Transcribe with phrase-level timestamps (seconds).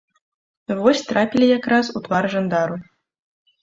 [0.79, 2.85] Вось трапілі якраз у твар жандару!